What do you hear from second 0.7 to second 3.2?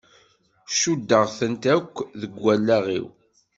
Cuddeɣ-tent akk deg wallaɣ-iw.